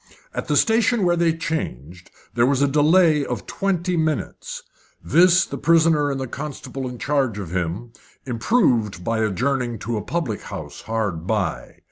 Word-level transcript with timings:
At 0.33 0.47
the 0.47 0.57
station 0.57 1.05
where 1.05 1.15
they 1.15 1.31
changed 1.31 2.09
there 2.33 2.47
was 2.47 2.63
a 2.63 2.67
delay 2.67 3.23
of 3.23 3.45
twenty 3.45 3.95
minutes. 3.95 4.63
This 5.03 5.45
the 5.45 5.59
prisoner 5.59 6.09
and 6.09 6.19
the 6.19 6.25
constable 6.25 6.87
in 6.89 6.97
charge 6.97 7.37
of 7.37 7.51
him 7.51 7.91
improved 8.25 9.03
by 9.03 9.19
adjourning 9.19 9.77
to 9.77 9.97
a 9.97 10.01
public 10.01 10.41
house 10.41 10.81
hard 10.81 11.27
by. 11.27 11.75